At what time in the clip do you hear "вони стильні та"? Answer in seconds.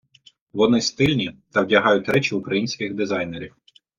0.53-1.61